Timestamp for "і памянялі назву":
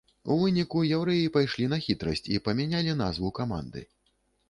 2.35-3.35